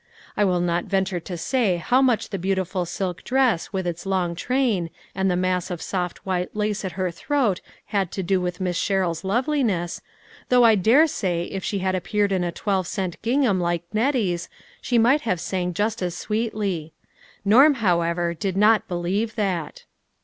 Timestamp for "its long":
3.85-4.33